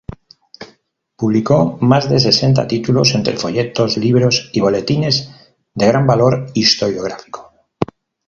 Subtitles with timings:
[1.15, 5.29] Publicó más de sesenta títulos, entre folletos, libros y boletines
[5.75, 7.53] de gran valor historiográfico.